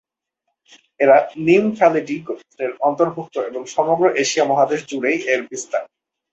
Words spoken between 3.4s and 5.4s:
এবং সমগ্র এশিয়া মহাদেশ জুড়েই